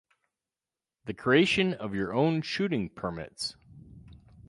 The 1.05 1.13
creation 1.13 1.75
of 1.75 1.93
your 1.93 2.11
own 2.11 2.41
shooting 2.41 2.89
permits. 2.89 3.55